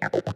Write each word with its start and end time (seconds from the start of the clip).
Wow. 0.00 0.29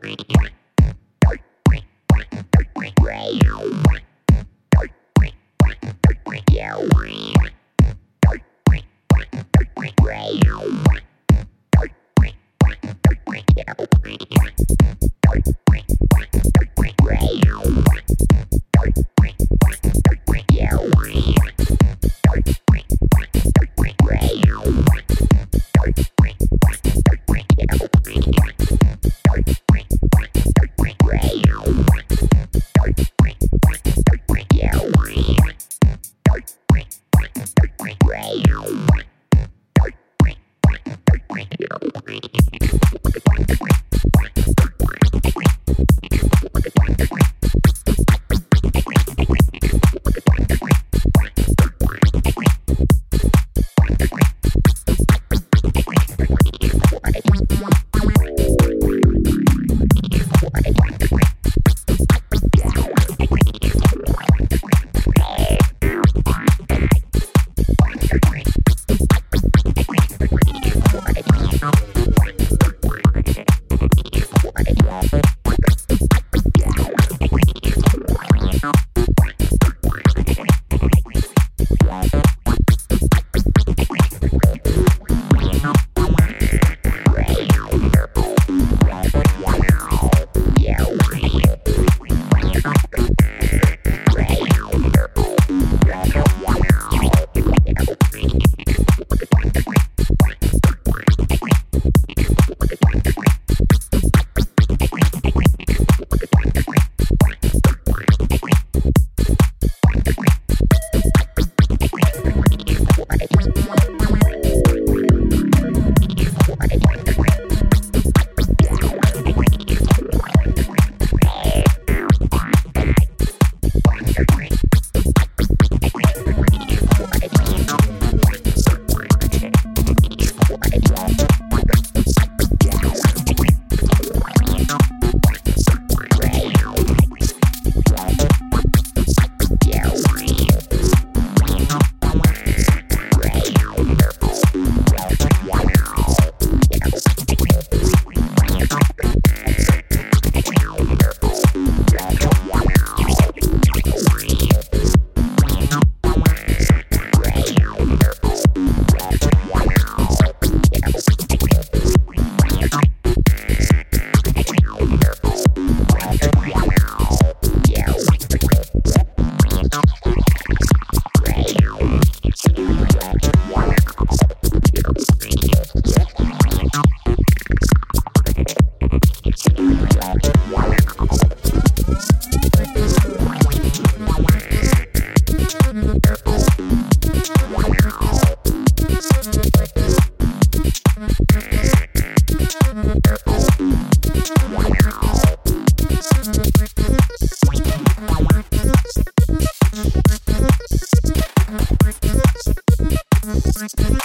何? 203.35 204.04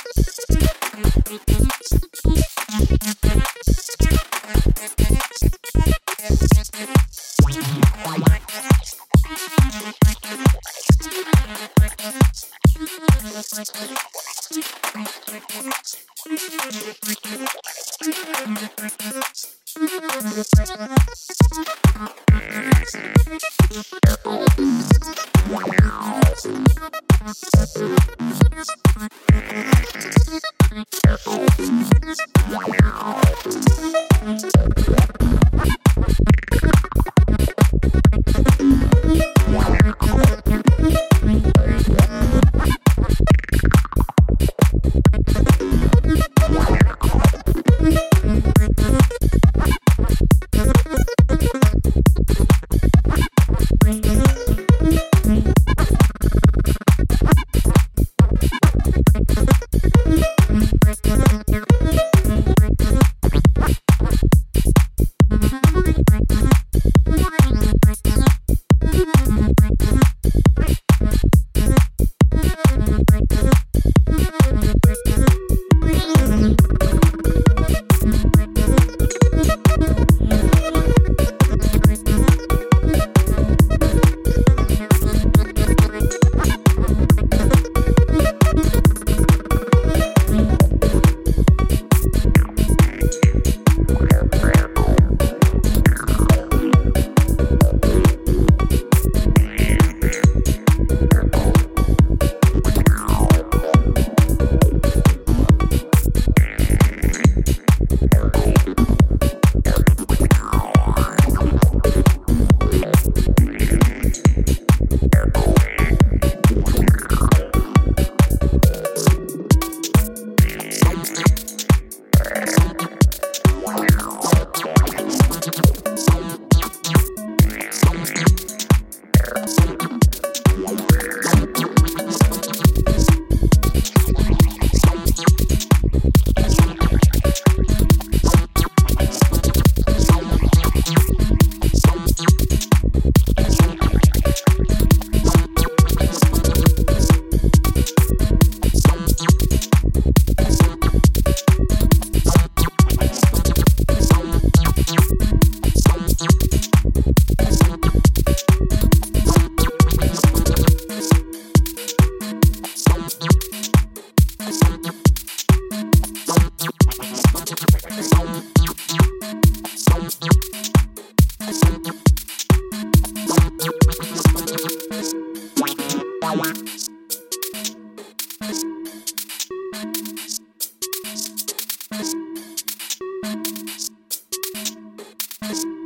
Podcast. 185.49 185.78